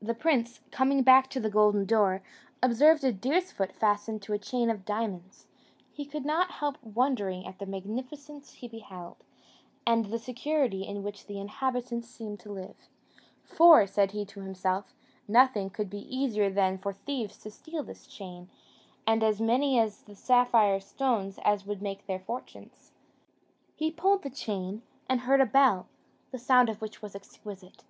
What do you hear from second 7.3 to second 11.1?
at the magnificence he beheld, and the security in